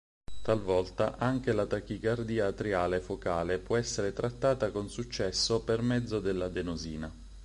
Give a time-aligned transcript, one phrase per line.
[0.41, 7.13] Talvolta anche la tachicardia atriale focale può essere trattata con successo per mezzo dell'adenosina.